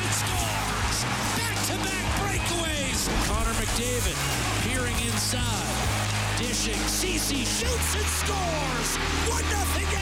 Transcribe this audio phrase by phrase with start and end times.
[0.00, 1.04] and scores!
[1.36, 3.08] Back-to-back breakaways!
[3.28, 4.16] Connor McDavid
[4.64, 6.00] peering inside.
[6.38, 6.80] Dishing.
[6.88, 8.96] Ceci shoots and scores!
[9.28, 9.44] 1-0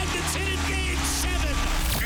[0.01, 1.39] Edmonton in Game 7!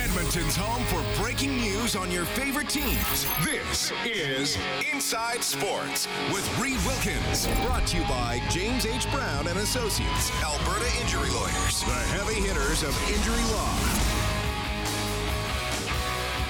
[0.02, 3.26] Edmonton's home for breaking news on your favorite teams.
[3.44, 4.59] This is
[4.93, 7.46] Inside Sports with Reed Wilkins.
[7.64, 9.11] Brought to you by James H.
[9.12, 14.01] Brown and Associates, Alberta Injury Lawyers, the heavy hitters of injury law.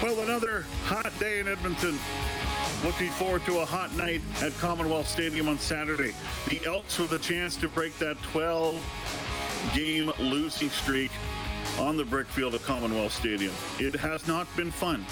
[0.02, 1.96] Well, another hot day in Edmonton.
[2.84, 6.12] Looking forward to a hot night at Commonwealth Stadium on Saturday.
[6.48, 8.74] The Elks with a chance to break that 12
[9.76, 11.12] game losing streak
[11.78, 13.52] on the brick field of Commonwealth Stadium.
[13.78, 15.06] It has not been fun.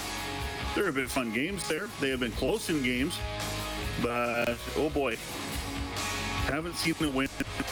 [0.75, 1.87] There have been fun games there.
[2.01, 3.17] They have been close in games,
[4.01, 5.15] but oh boy,
[6.51, 7.29] haven't seen a win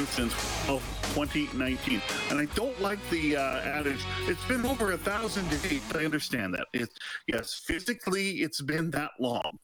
[0.08, 0.34] since
[0.68, 0.80] well,
[1.14, 2.02] 2019.
[2.30, 5.82] And I don't like the uh, adage, it's been over a thousand days.
[5.94, 6.68] I understand that.
[6.74, 6.90] It,
[7.28, 9.60] yes, physically, it's been that long.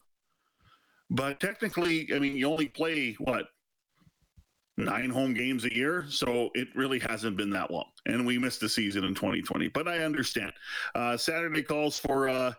[1.09, 3.45] But technically, I mean, you only play, what,
[4.77, 6.05] nine home games a year.
[6.09, 7.85] So it really hasn't been that long.
[8.05, 9.69] And we missed the season in 2020.
[9.69, 10.51] But I understand.
[10.93, 12.27] Uh, Saturday calls for.
[12.27, 12.53] Uh,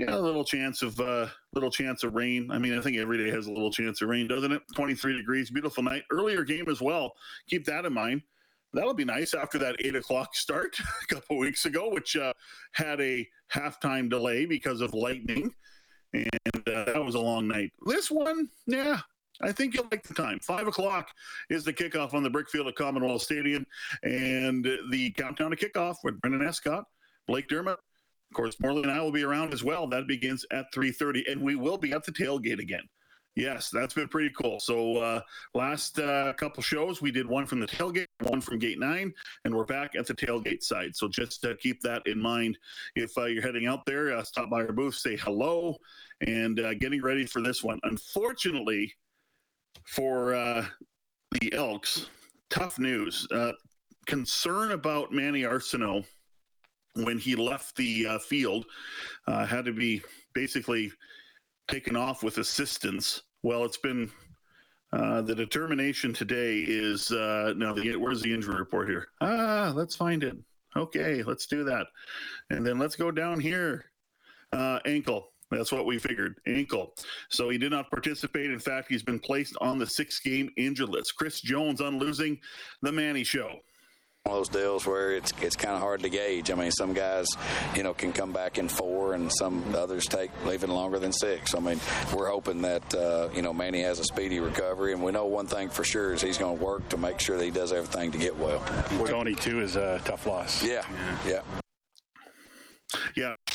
[0.00, 2.50] yeah, a little chance of uh, little chance of rain.
[2.50, 4.62] I mean, I think every day has a little chance of rain, doesn't it?
[4.74, 6.04] 23 degrees, beautiful night.
[6.10, 7.12] Earlier game as well.
[7.48, 8.22] Keep that in mind.
[8.72, 10.74] That'll be nice after that eight o'clock start
[11.10, 12.32] a couple weeks ago, which uh,
[12.72, 15.52] had a halftime delay because of lightning,
[16.14, 16.28] and
[16.68, 17.72] uh, that was a long night.
[17.84, 19.00] This one, yeah,
[19.42, 20.38] I think you'll like the time.
[20.40, 21.10] Five o'clock
[21.50, 23.66] is the kickoff on the Brickfield at Commonwealth Stadium,
[24.02, 26.84] and the countdown to kickoff with Brendan Escott,
[27.26, 27.78] Blake Dermott,
[28.30, 29.86] of course, Morley and I will be around as well.
[29.88, 32.88] That begins at 3:30, and we will be at the tailgate again.
[33.36, 34.60] Yes, that's been pretty cool.
[34.60, 35.20] So uh,
[35.54, 39.12] last uh, couple shows, we did one from the tailgate, one from Gate Nine,
[39.44, 40.94] and we're back at the tailgate side.
[40.94, 42.58] So just uh, keep that in mind
[42.96, 44.16] if uh, you're heading out there.
[44.16, 45.76] Uh, stop by our booth, say hello,
[46.26, 47.78] and uh, getting ready for this one.
[47.84, 48.92] Unfortunately,
[49.84, 50.66] for uh,
[51.40, 52.10] the Elks,
[52.48, 53.26] tough news.
[53.32, 53.52] Uh,
[54.06, 56.04] concern about Manny Arceneaux
[56.94, 58.66] when he left the uh, field
[59.26, 60.02] uh, had to be
[60.34, 60.92] basically
[61.68, 63.22] taken off with assistance.
[63.42, 64.10] Well, it's been
[64.92, 69.08] uh, the determination today is uh, now the, where's the injury report here?
[69.20, 70.36] Ah, let's find it.
[70.76, 71.86] Okay, let's do that,
[72.50, 73.86] and then let's go down here.
[74.52, 75.28] Uh, ankle.
[75.50, 76.36] That's what we figured.
[76.46, 76.94] Ankle.
[77.28, 78.52] So he did not participate.
[78.52, 81.16] In fact, he's been placed on the six-game injured list.
[81.16, 82.38] Chris Jones on losing
[82.82, 83.58] the Manny show
[84.24, 86.50] one of those deals where it's it's kind of hard to gauge.
[86.50, 87.26] I mean, some guys,
[87.74, 91.54] you know, can come back in four, and some others take even longer than six.
[91.54, 91.80] I mean,
[92.14, 95.46] we're hoping that uh, you know Manny has a speedy recovery, and we know one
[95.46, 98.12] thing for sure is he's going to work to make sure that he does everything
[98.12, 98.62] to get well.
[99.06, 100.62] Tony too is a tough loss.
[100.62, 100.84] Yeah,
[101.26, 101.42] yeah.
[101.54, 101.60] yeah.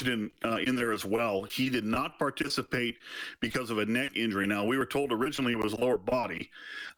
[0.01, 1.43] Uh, in there as well.
[1.43, 2.97] He did not participate
[3.39, 4.45] because of a neck injury.
[4.45, 6.49] Now, we were told originally it was lower body,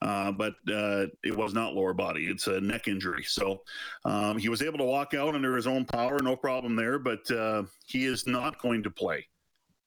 [0.01, 2.25] uh, but uh, it was not lower body.
[2.25, 3.23] It's a neck injury.
[3.23, 3.61] So
[4.03, 7.29] um, he was able to walk out under his own power, no problem there, but
[7.29, 9.27] uh, he is not going to play.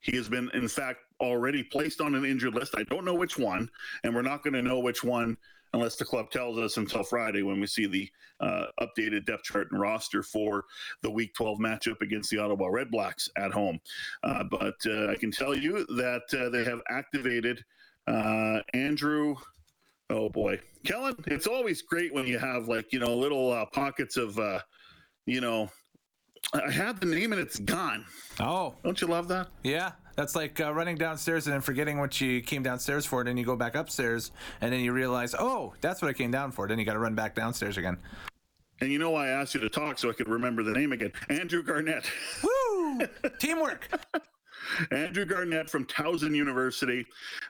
[0.00, 2.74] He has been, in fact, already placed on an injured list.
[2.76, 3.68] I don't know which one,
[4.04, 5.36] and we're not going to know which one
[5.72, 8.10] unless the club tells us until Friday when we see the
[8.40, 10.64] uh, updated depth chart and roster for
[11.02, 13.78] the Week 12 matchup against the Ottawa Redblacks at home.
[14.22, 17.64] Uh, but uh, I can tell you that uh, they have activated
[18.06, 19.36] uh, Andrew.
[20.08, 21.14] Oh boy, Kellen!
[21.26, 24.40] It's always great when you have like you know little uh, pockets of
[25.26, 25.70] you know.
[26.52, 28.04] I have the name and it's gone.
[28.40, 29.48] Oh, don't you love that?
[29.62, 33.20] Yeah, that's like uh, running downstairs and then forgetting what you came downstairs for.
[33.20, 36.30] And then you go back upstairs and then you realize, oh, that's what I came
[36.30, 36.66] down for.
[36.66, 37.98] Then you got to run back downstairs again.
[38.80, 40.92] And you know why I asked you to talk so I could remember the name
[40.92, 41.12] again?
[41.28, 42.10] Andrew Garnett.
[42.42, 43.00] Woo!
[43.38, 43.88] Teamwork.
[44.90, 47.06] Andrew Garnett from Towson University.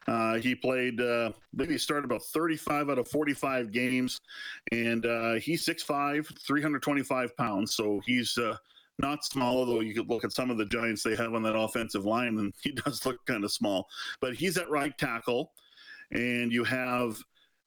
[0.07, 4.21] Uh, he played, uh, maybe he started about 35 out of 45 games,
[4.73, 7.75] and uh, he's 6'5, 325 pounds.
[7.75, 8.57] So he's uh,
[9.01, 11.57] not small, although you could look at some of the giants they have on that
[11.57, 13.89] offensive line, and he does look kind of small.
[14.21, 15.53] But he's at right tackle,
[16.11, 17.19] and you have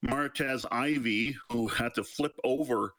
[0.05, 2.93] Martez Ivey, who had to flip over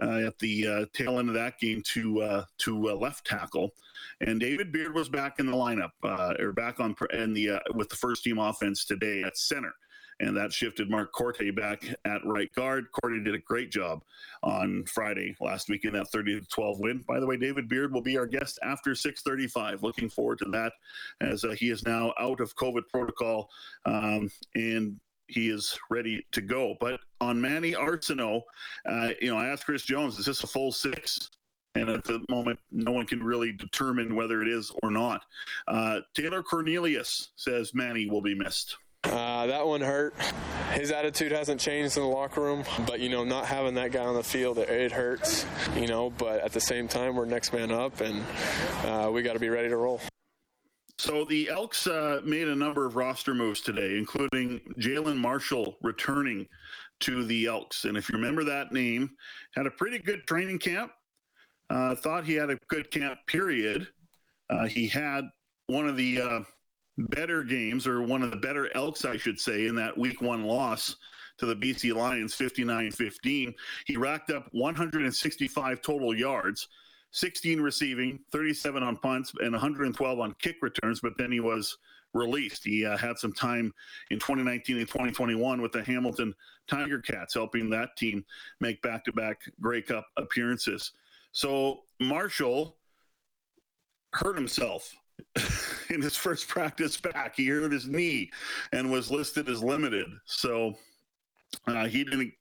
[0.00, 3.74] uh, at the uh, tail end of that game to uh, to uh, left tackle,
[4.20, 7.58] and David Beard was back in the lineup uh, or back on in the uh,
[7.74, 9.74] with the first team offense today at center
[10.20, 12.86] and that shifted Mark Korte back at right guard.
[12.92, 14.02] Korte did a great job
[14.42, 17.04] on Friday last week in that 30 to 12 win.
[17.08, 19.82] By the way, David Beard will be our guest after 6:35.
[19.82, 20.74] Looking forward to that,
[21.20, 23.50] as uh, he is now out of COVID protocol
[23.86, 26.76] um, and he is ready to go.
[26.80, 28.42] But on Manny Arceneaux,
[28.86, 31.30] uh, you know, I asked Chris Jones, is this a full six?
[31.76, 35.22] And at the moment, no one can really determine whether it is or not.
[35.68, 38.76] Uh, Taylor Cornelius says Manny will be missed.
[39.04, 40.14] Uh, that one hurt.
[40.72, 44.04] His attitude hasn't changed in the locker room, but you know, not having that guy
[44.04, 45.46] on the field, it, it hurts.
[45.76, 48.22] You know, but at the same time, we're next man up, and
[48.84, 50.00] uh, we got to be ready to roll.
[50.98, 56.46] So the Elks uh, made a number of roster moves today, including Jalen Marshall returning
[57.00, 57.86] to the Elks.
[57.86, 59.10] And if you remember that name,
[59.54, 60.92] had a pretty good training camp.
[61.70, 63.18] Uh, thought he had a good camp.
[63.26, 63.88] Period.
[64.50, 65.24] Uh, he had
[65.68, 66.40] one of the uh,
[66.98, 70.44] better games, or one of the better Elks, I should say, in that Week One
[70.44, 70.96] loss
[71.38, 73.54] to the BC Lions, 59-15.
[73.86, 76.68] He racked up 165 total yards.
[77.12, 81.00] 16 receiving, 37 on punts, and 112 on kick returns.
[81.00, 81.76] But then he was
[82.14, 82.64] released.
[82.64, 83.72] He uh, had some time
[84.10, 86.34] in 2019 and 2021 with the Hamilton
[86.68, 88.24] Tiger Cats, helping that team
[88.60, 90.92] make back to back Grey Cup appearances.
[91.32, 92.76] So Marshall
[94.12, 94.92] hurt himself
[95.90, 97.36] in his first practice back.
[97.36, 98.30] He hurt his knee
[98.72, 100.06] and was listed as limited.
[100.24, 100.74] So
[101.66, 102.32] uh, he didn't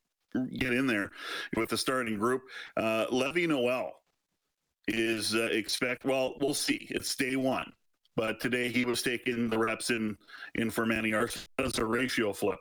[0.57, 1.11] get in there
[1.55, 2.43] with the starting group.
[2.77, 3.91] Uh, Levy Noel
[4.87, 6.05] is uh, expect.
[6.05, 6.87] Well, we'll see.
[6.89, 7.71] It's day one,
[8.15, 10.17] but today he was taking the reps in
[10.55, 12.59] in for Manny Arce as a ratio flip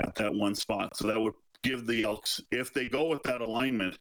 [0.00, 0.96] at that one spot.
[0.96, 1.34] So that would
[1.64, 3.98] give the Elks, if they go with that alignment,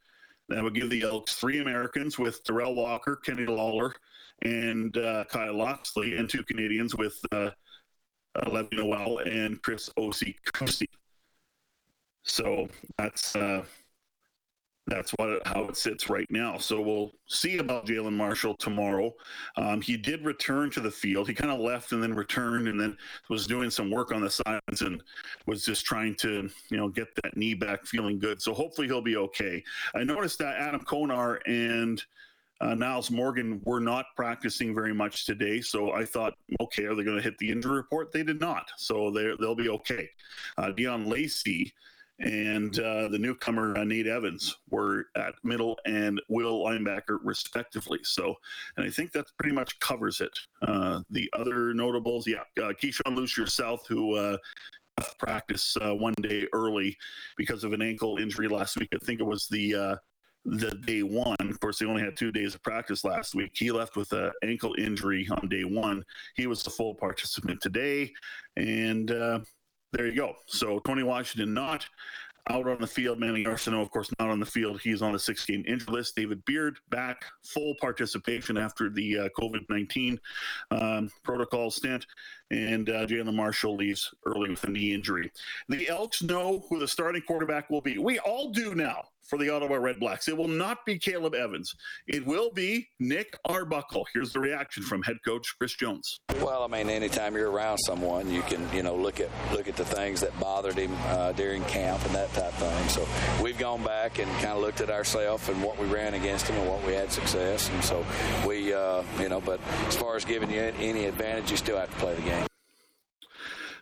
[0.49, 3.93] that would give the Elks three Americans with Derel Walker, Kenny Lawler,
[4.41, 7.51] and uh, Kyle Locksley, and two Canadians with uh,
[8.35, 10.35] uh, Levy Noel and Chris Osi
[12.23, 12.67] So
[12.97, 13.63] that's uh,
[14.87, 16.57] that's what how it sits right now.
[16.57, 19.13] So we'll see about Jalen Marshall tomorrow.
[19.55, 21.27] Um, he did return to the field.
[21.27, 22.97] He kind of left and then returned, and then
[23.29, 25.01] was doing some work on the sides and
[25.45, 28.41] was just trying to you know get that knee back, feeling good.
[28.41, 29.63] So hopefully he'll be okay.
[29.95, 32.03] I noticed that Adam Konar and
[32.59, 37.03] uh, Nyles Morgan were not practicing very much today, so I thought, okay, are they
[37.03, 38.11] going to hit the injury report?
[38.11, 40.09] They did not, so they they'll be okay.
[40.57, 41.73] Uh, Deon Lacey
[42.23, 47.99] and uh, the newcomer uh, Nate Evans were at middle and will linebacker respectively.
[48.03, 48.35] So,
[48.77, 50.37] and I think that pretty much covers it.
[50.61, 54.37] Uh, the other notables, yeah, uh, Keyshawn Lucier South, who uh,
[55.19, 56.95] practice uh, one day early
[57.35, 58.89] because of an ankle injury last week.
[58.93, 59.99] I think it was the
[60.45, 61.37] the day one.
[61.39, 63.51] Of course, they only had two days of practice last week.
[63.53, 66.03] He left with an ankle injury on day one.
[66.35, 68.11] He was a full participant today,
[68.57, 69.09] and
[69.93, 70.35] there you go.
[70.47, 71.85] So Tony Washington not
[72.49, 73.19] out on the field.
[73.19, 74.81] Manny Arceneaux, of course, not on the field.
[74.81, 76.15] He's on the six game injury list.
[76.15, 80.19] David Beard back, full participation after the uh, COVID 19
[80.71, 82.05] um, protocol stint.
[82.51, 85.31] And uh, Jalen Marshall leaves early with a knee injury.
[85.69, 87.97] The Elks know who the starting quarterback will be.
[87.97, 90.27] We all do now for the Ottawa Redblacks.
[90.27, 91.73] It will not be Caleb Evans.
[92.07, 94.05] It will be Nick Arbuckle.
[94.13, 96.19] Here's the reaction from head coach Chris Jones.
[96.41, 99.75] Well, I mean, anytime you're around someone, you can you know look at look at
[99.75, 102.89] the things that bothered him uh, during camp and that type of thing.
[102.89, 106.47] So we've gone back and kind of looked at ourselves and what we ran against
[106.47, 107.69] him and what we had success.
[107.69, 108.05] And so
[108.47, 111.89] we uh, you know, but as far as giving you any advantage, you still have
[111.89, 112.47] to play the game.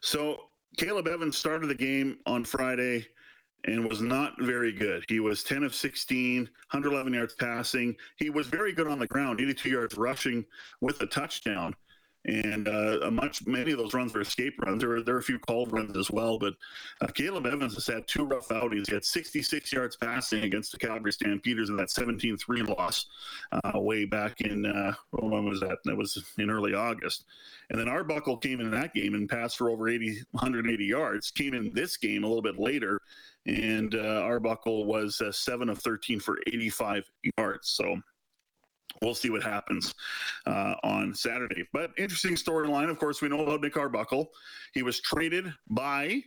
[0.01, 0.45] So
[0.77, 3.07] Caleb Evans started the game on Friday
[3.65, 5.03] and was not very good.
[5.07, 7.95] He was 10 of 16, 111 yards passing.
[8.17, 10.45] He was very good on the ground, 82 yards rushing
[10.79, 11.75] with a touchdown.
[12.25, 14.79] And uh, much many of those runs were escape runs.
[14.79, 16.37] There were, there were a few called runs as well.
[16.37, 16.53] But
[17.01, 18.89] uh, Caleb Evans has had two rough outings.
[18.89, 23.07] He had 66 yards passing against the Calgary Stampeders in that 17-3 loss
[23.51, 25.79] uh, way back in uh, when was that?
[25.85, 27.25] That was in early August.
[27.71, 31.31] And then Arbuckle came in that game and passed for over 80, 180 yards.
[31.31, 33.01] Came in this game a little bit later
[33.45, 37.69] and uh, Arbuckle was uh, seven of 13 for 85 yards.
[37.69, 37.99] So
[39.01, 39.93] we'll see what happens
[40.45, 41.65] uh, on Saturday.
[41.73, 42.89] But interesting storyline.
[42.89, 44.29] Of course, we know about Nick Arbuckle.
[44.73, 46.21] He was traded by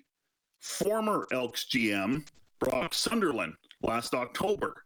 [0.60, 2.26] former Elks GM
[2.58, 4.84] Brock Sunderland last October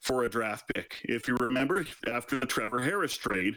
[0.00, 0.96] for a draft pick.
[1.04, 3.56] If you remember, after the Trevor Harris trade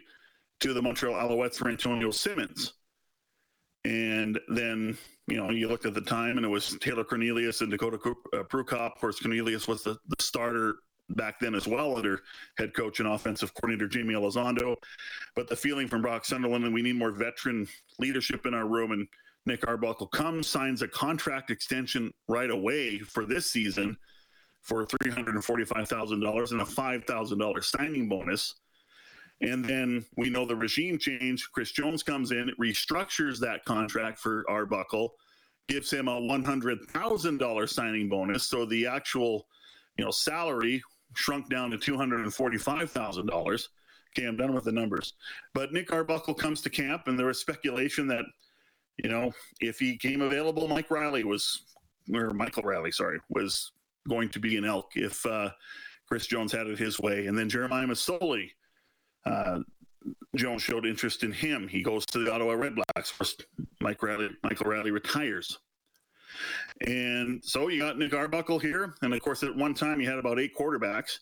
[0.62, 2.74] to the Montreal Alouettes for Antonio Simmons.
[3.86, 4.98] And then
[5.30, 8.44] you know, you looked at the time and it was Taylor Cornelius and Dakota uh,
[8.44, 8.94] Prukop.
[8.94, 10.78] Of course, Cornelius was the, the starter
[11.10, 12.22] back then as well under
[12.58, 14.76] head coach and offensive coordinator Jamie Elizondo.
[15.36, 17.68] But the feeling from Brock Sunderland and we need more veteran
[18.00, 18.92] leadership in our room.
[18.92, 19.08] And
[19.46, 23.98] Nick Arbuckle comes, signs a contract extension right away for this season
[24.62, 28.56] for $345,000 and a $5,000 signing bonus.
[29.42, 31.50] And then we know the regime change.
[31.54, 35.14] Chris Jones comes in, restructures that contract for Arbuckle,
[35.70, 38.48] gives him a $100,000 signing bonus.
[38.48, 39.48] So the actual,
[39.98, 40.84] you know, salary
[41.16, 43.68] shrunk down to $245,000.
[44.18, 45.14] Okay, I'm done with the numbers.
[45.54, 48.26] But Nick Arbuckle comes to camp, and there was speculation that,
[49.04, 51.64] you know, if he came available, Mike Reilly was,
[52.14, 53.72] or Michael Reilly, sorry, was
[54.08, 55.52] going to be an elk if uh,
[56.08, 57.28] Chris Jones had it his way.
[57.28, 58.50] And then Jeremiah Masoli,
[59.26, 59.60] uh,
[60.36, 61.68] Jones showed interest in him.
[61.68, 63.44] He goes to the Ottawa Redblacks.
[63.82, 65.60] Mike Reilly, Michael Reilly retires.
[66.86, 68.96] And so you got Nick Arbuckle here.
[69.02, 71.20] And of course, at one time, you had about eight quarterbacks.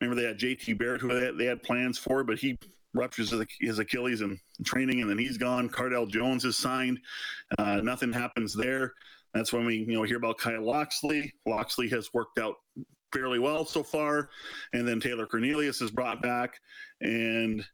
[0.00, 2.58] Remember, they had JT Barrett, who they had, they had plans for, but he
[2.94, 5.68] ruptures his Achilles in training, and then he's gone.
[5.68, 6.98] Cardale Jones is signed.
[7.58, 8.94] Uh, nothing happens there.
[9.34, 11.32] That's when we, you know, hear about Kyle Locksley.
[11.46, 12.56] Locksley has worked out
[13.12, 14.30] fairly well so far,
[14.72, 16.60] and then Taylor Cornelius is brought back,
[17.00, 17.64] and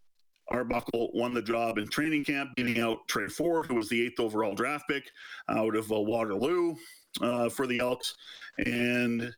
[0.49, 4.21] Arbuckle won the job in training camp, beating out Tre Ford, who was the eighth
[4.21, 5.11] overall draft pick
[5.49, 6.75] out of uh, Waterloo
[7.21, 8.15] uh, for the Elks,
[8.59, 9.35] and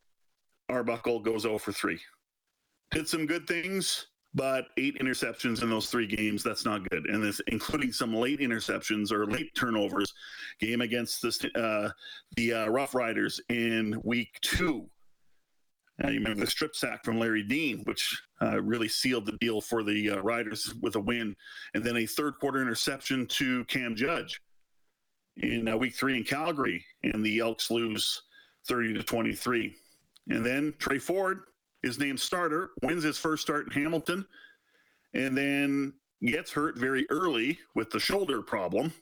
[0.68, 1.98] Arbuckle goes 0 for 3.
[2.90, 7.06] Did some good things, but eight interceptions in those three games, that's not good.
[7.06, 10.12] And this, including some late interceptions or late turnovers,
[10.60, 11.90] game against the, uh,
[12.36, 14.88] the uh, Rough Riders in week two.
[16.02, 19.60] Uh, you remember the strip sack from Larry Dean, which uh, really sealed the deal
[19.60, 21.34] for the uh, Riders with a win,
[21.74, 24.40] and then a third quarter interception to Cam Judge
[25.38, 28.22] in uh, week three in Calgary, and the Elks lose
[28.68, 29.74] 30 to 23.
[30.28, 31.40] And then Tre Ford
[31.82, 34.26] is named starter, wins his first start in Hamilton,
[35.14, 38.92] and then gets hurt very early with the shoulder problem,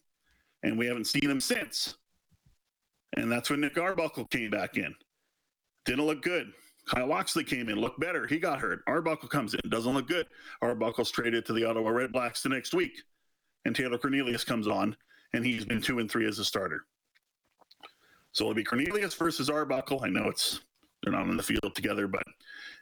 [0.62, 1.97] and we haven't seen him since.
[3.17, 4.95] And that's when Nick Arbuckle came back in.
[5.85, 6.53] Didn't look good.
[6.88, 8.26] Kyle Locksley came in, looked better.
[8.26, 8.83] He got hurt.
[8.87, 10.26] Arbuckle comes in, doesn't look good.
[10.62, 13.02] Arbuckle's traded to the Ottawa Redblacks the next week.
[13.64, 14.97] And Taylor Cornelius comes on,
[15.33, 16.87] and he's been two and three as a starter.
[18.31, 20.05] So it'll be Cornelius versus Arbuckle.
[20.05, 20.61] I know it's
[21.02, 22.23] they're not on the field together, but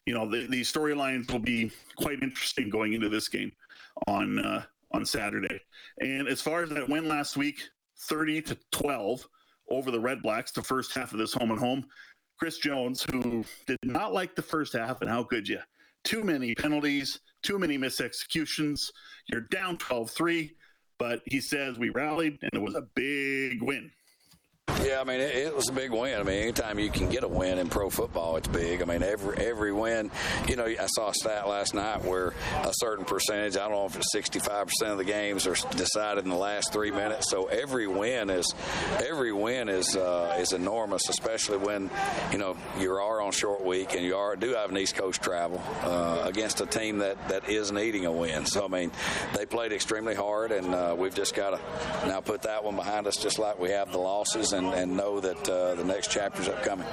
[0.04, 3.52] you know the, the storylines will be quite interesting going into this game
[4.06, 5.60] on uh, on Saturday.
[6.00, 7.68] And as far as that went last week,
[8.00, 9.26] thirty to twelve
[9.70, 11.86] over the Red Blacks, the first half of this home and home.
[12.38, 15.60] Chris Jones, who did not like the first half, and how could you?
[16.02, 18.90] Too many penalties, too many misexecutions.
[19.28, 20.56] You're down 12 3,
[20.98, 23.90] but he says we rallied and it was a big win.
[24.84, 26.20] Yeah, I mean it, it, was a big win.
[26.20, 28.82] I mean, anytime you can get a win in pro football, it's big.
[28.82, 30.10] I mean, every every win.
[30.46, 33.86] You know, I saw a stat last night where a certain percentage, I don't know
[33.86, 37.30] if it's sixty five percent of the games are decided in the last three minutes.
[37.30, 38.54] So every win is
[38.98, 41.90] every win is uh, is enormous, especially when
[42.30, 45.22] you know you are on short week and you are do have an East Coast
[45.22, 48.46] travel uh, against a team that that is needing a win.
[48.46, 48.92] So I mean,
[49.34, 53.06] they played extremely hard, and uh, we've just got to now put that one behind
[53.06, 56.48] us, just like we have the losses and, and know that uh, the next chapter's
[56.48, 56.86] upcoming.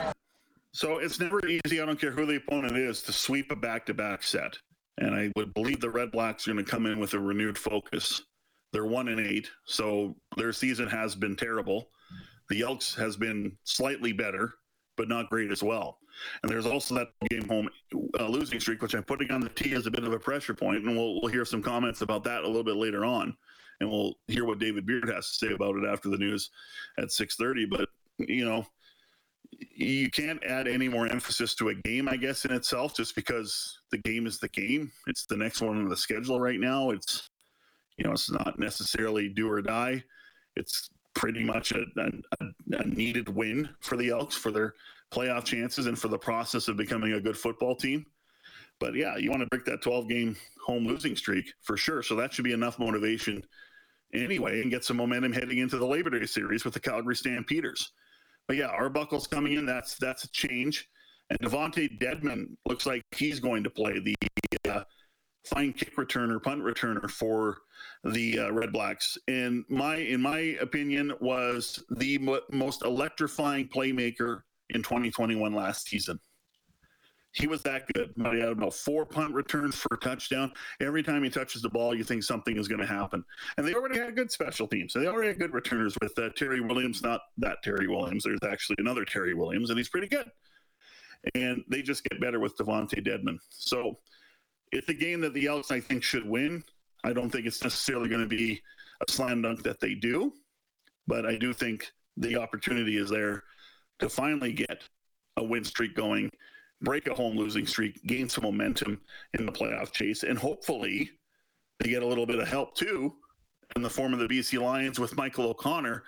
[0.73, 1.81] So it's never easy.
[1.81, 4.57] I don't care who the opponent is to sweep a back-to-back set,
[4.97, 7.57] and I would believe the Red Blacks are going to come in with a renewed
[7.57, 8.21] focus.
[8.71, 11.89] They're one and eight, so their season has been terrible.
[12.49, 14.53] The Elks has been slightly better,
[14.95, 15.99] but not great as well.
[16.41, 17.69] And there's also that game home
[18.19, 20.53] uh, losing streak, which I'm putting on the tee as a bit of a pressure
[20.53, 23.35] point, and we'll, we'll hear some comments about that a little bit later on
[23.81, 26.51] and we'll hear what David Beard has to say about it after the news
[26.97, 27.69] at 6:30.
[27.69, 28.65] But you know,
[29.75, 33.79] you can't add any more emphasis to a game, I guess, in itself, just because
[33.91, 34.91] the game is the game.
[35.07, 36.91] It's the next one on the schedule right now.
[36.91, 37.27] It's
[37.97, 40.03] you know, it's not necessarily do or die.
[40.55, 42.45] It's pretty much a, a,
[42.77, 44.75] a needed win for the Elks for their
[45.11, 48.05] playoff chances and for the process of becoming a good football team.
[48.79, 50.35] But yeah, you want to break that 12 game
[50.65, 52.01] home losing streak for sure.
[52.01, 53.43] So that should be enough motivation
[54.13, 57.91] anyway and get some momentum heading into the Labor Day series with the Calgary Stampeders.
[58.47, 59.65] But yeah, Arbuckle's coming in.
[59.65, 60.89] That's that's a change.
[61.29, 64.15] And DeVonte Dedmon looks like he's going to play the
[64.69, 64.83] uh,
[65.45, 67.59] fine kick returner, punt returner for
[68.03, 69.17] the uh, Red Blacks.
[69.27, 76.19] And my, in my opinion, was the mo- most electrifying playmaker in 2021 last season.
[77.33, 78.13] He was that good.
[78.17, 80.51] He had about four punt returns for a touchdown.
[80.81, 83.23] Every time he touches the ball, you think something is going to happen.
[83.57, 84.91] And they already had good special teams.
[84.91, 88.25] So they already had good returners with uh, Terry Williams, not that Terry Williams.
[88.25, 90.29] There's actually another Terry Williams, and he's pretty good.
[91.35, 93.37] And they just get better with DeVonte Dedmon.
[93.49, 93.99] So
[94.73, 96.63] it's a game that the Elks, I think, should win.
[97.03, 98.61] I don't think it's necessarily going to be
[99.07, 100.33] a slam dunk that they do,
[101.07, 103.43] but I do think the opportunity is there
[103.99, 104.83] to finally get
[105.37, 106.29] a win streak going
[106.81, 108.99] break a home losing streak, gain some momentum
[109.33, 111.11] in the playoff chase, and hopefully
[111.79, 113.13] they get a little bit of help too
[113.75, 116.03] in the form of the BC Lions with Michael O'Connor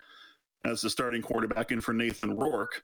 [0.65, 2.83] as the starting quarterback in for Nathan Rourke.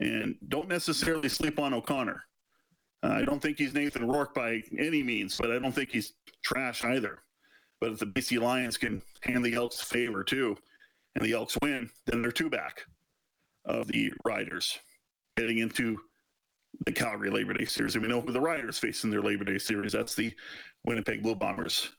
[0.00, 2.22] And don't necessarily sleep on O'Connor.
[3.02, 6.14] Uh, I don't think he's Nathan Rourke by any means, but I don't think he's
[6.42, 7.18] trash either.
[7.80, 10.56] But if the BC Lions can hand the Elks a favor too,
[11.14, 12.82] and the Elks win, then they're two back
[13.64, 14.78] of the Riders
[15.36, 15.98] heading into
[16.86, 17.94] the Calgary Labor Day Series.
[17.94, 19.92] And we know who the Riders face in their Labor Day Series.
[19.92, 20.34] That's the
[20.84, 21.90] Winnipeg Blue Bombers.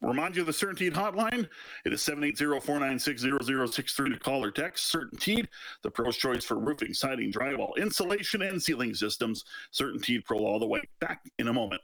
[0.00, 1.48] Remind you of the Certainteed hotline.
[1.84, 4.94] It is 780-496-0063 to call or text.
[4.94, 5.48] Certainteed,
[5.82, 9.44] the pro's choice for roofing, siding, drywall, insulation, and ceiling systems.
[9.72, 10.82] Certainteed Pro all the way.
[11.00, 11.82] Back in a moment.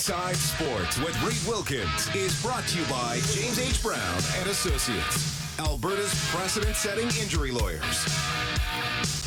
[0.00, 3.82] Inside Sports with Reed Wilkins is brought to you by James H.
[3.82, 8.08] Brown and Associates, Alberta's precedent-setting injury lawyers.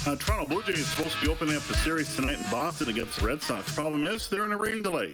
[0.08, 2.89] Uh, Toronto Blue Jays is supposed to be opening up the series tonight in Boston
[2.89, 3.72] against the Red Sox.
[3.75, 5.13] Problem is, they're in a rain delay.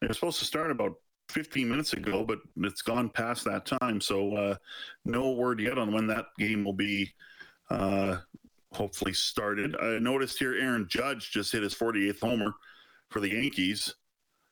[0.00, 0.94] They're supposed to start about
[1.28, 4.00] 15 minutes ago, but it's gone past that time.
[4.00, 4.54] So, uh,
[5.04, 7.12] no word yet on when that game will be
[7.68, 8.16] uh,
[8.72, 9.76] hopefully started.
[9.78, 12.54] I noticed here Aaron Judge just hit his 48th homer
[13.10, 13.94] for the Yankees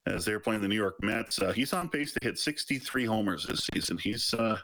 [0.08, 1.40] as they're playing the New York Mets.
[1.40, 3.98] Uh, he's on pace to hit 63 homers this season.
[3.98, 4.58] He's uh,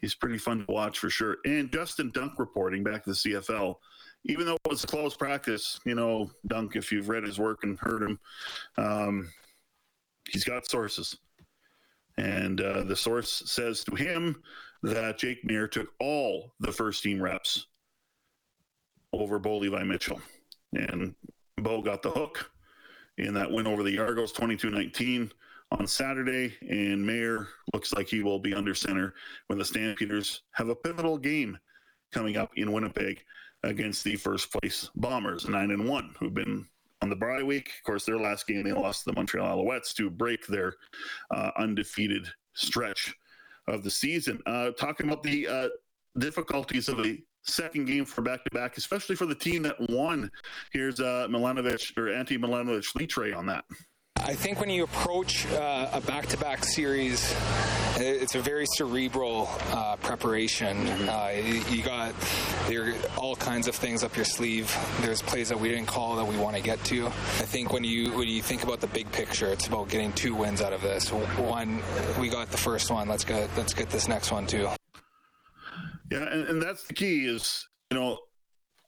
[0.00, 1.38] he's pretty fun to watch for sure.
[1.44, 3.76] And Justin Dunk reporting back to the CFL.
[4.24, 7.60] Even though it was a close practice, you know, Dunk, if you've read his work
[7.62, 8.18] and heard him,
[8.76, 9.32] um,
[10.30, 11.16] he's got sources.
[12.16, 14.42] And uh, the source says to him
[14.82, 17.68] that Jake Maier took all the first team reps
[19.12, 20.20] over Bo Levi Mitchell.
[20.72, 21.14] And
[21.56, 22.50] Bo got the hook
[23.18, 25.30] in that win over the Argos 22-19
[25.72, 29.14] on Saturday, and Maier looks like he will be under center
[29.48, 31.58] when the Stampeders have a pivotal game
[32.12, 33.22] coming up in Winnipeg
[33.64, 36.66] against the first place Bombers, nine and one, who've been
[37.02, 37.70] on the bye week.
[37.78, 40.74] Of course, their last game they lost the Montreal Alouettes to break their
[41.30, 43.14] uh, undefeated stretch
[43.66, 44.40] of the season.
[44.46, 45.68] Uh, talking about the uh,
[46.18, 47.18] difficulties of a
[47.48, 50.30] second game for back to back, especially for the team that won.
[50.72, 53.64] Here's uh, Milanovic or Ante Milanovic Litre on that.
[54.20, 57.34] I think when you approach uh, a back to back series,
[57.96, 60.76] it's a very cerebral uh, preparation.
[61.08, 61.32] Uh,
[61.70, 62.14] you got
[62.66, 64.76] there all kinds of things up your sleeve.
[65.00, 67.06] There's plays that we didn't call that we want to get to.
[67.06, 70.34] I think when you when you think about the big picture, it's about getting two
[70.34, 71.08] wins out of this.
[71.10, 71.80] One,
[72.20, 73.08] we got the first one.
[73.08, 74.68] Let's get let's get this next one too.
[76.10, 77.26] Yeah, and, and that's the key.
[77.26, 78.18] Is you know,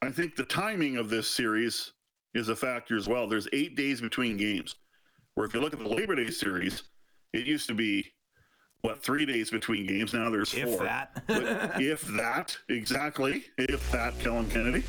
[0.01, 1.91] I think the timing of this series
[2.33, 3.27] is a factor as well.
[3.27, 4.75] There's eight days between games.
[5.35, 6.83] Where if you look at the Labor Day series,
[7.33, 8.05] it used to be
[8.81, 10.13] what three days between games.
[10.13, 10.83] Now there's If four.
[10.83, 11.23] that.
[11.79, 14.83] If that exactly, if that, Kellen Kennedy.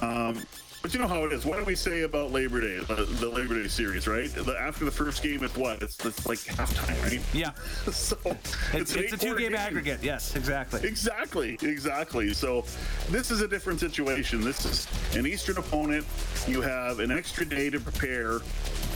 [0.00, 0.42] Um,
[0.86, 1.44] but you know how it is.
[1.44, 4.30] What do we say about Labor Day, the, the Labor Day series, right?
[4.32, 5.82] The, after the first game, it's what?
[5.82, 7.20] It's, it's like halftime, right?
[7.34, 7.50] Yeah.
[7.90, 8.16] so
[8.72, 9.56] It's, an it's a two game game.
[9.56, 9.98] aggregate.
[10.00, 10.86] Yes, exactly.
[10.88, 12.32] Exactly, exactly.
[12.32, 12.64] So
[13.10, 14.42] this is a different situation.
[14.42, 16.06] This is an Eastern opponent.
[16.46, 18.38] You have an extra day to prepare,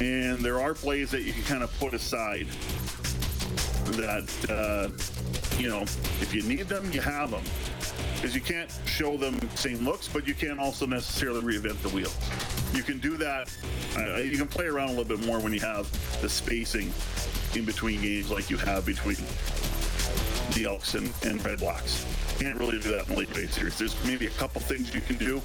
[0.01, 2.47] and there are plays that you can kind of put aside.
[3.97, 7.43] That uh, you know, if you need them, you have them.
[8.21, 12.11] Because you can't show them same looks, but you can't also necessarily reinvent the wheel.
[12.75, 13.51] You can do that.
[13.97, 16.93] Uh, you can play around a little bit more when you have the spacing
[17.55, 19.17] in between games, like you have between
[20.53, 22.05] the Elks and, and Red Blacks.
[22.39, 23.79] Can't really do that in the late day series.
[23.79, 25.41] There's maybe a couple things you can do,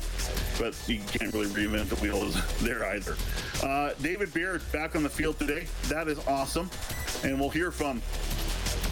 [0.59, 2.19] but you can't really reinvent the wheel
[2.61, 3.15] there either.
[3.63, 5.65] Uh, David Beard back on the field today.
[5.83, 6.69] That is awesome.
[7.23, 8.01] And we'll hear from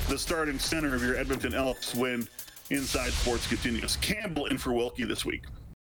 [0.07, 2.27] the starting center of your Edmonton Elks when
[2.69, 3.97] Inside Sports continues.
[3.97, 5.43] Campbell in for Wilkie this week.